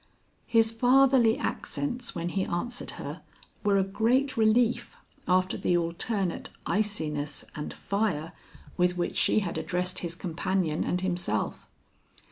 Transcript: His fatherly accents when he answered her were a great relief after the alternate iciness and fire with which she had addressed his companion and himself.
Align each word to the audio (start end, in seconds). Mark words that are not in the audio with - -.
His 0.47 0.71
fatherly 0.71 1.37
accents 1.37 2.15
when 2.15 2.29
he 2.29 2.43
answered 2.43 2.89
her 2.97 3.21
were 3.63 3.77
a 3.77 3.83
great 3.83 4.35
relief 4.35 4.97
after 5.27 5.57
the 5.57 5.77
alternate 5.77 6.49
iciness 6.65 7.45
and 7.53 7.71
fire 7.71 8.33
with 8.77 8.97
which 8.97 9.15
she 9.15 9.41
had 9.41 9.59
addressed 9.59 9.99
his 9.99 10.15
companion 10.15 10.83
and 10.83 11.01
himself. 11.01 11.67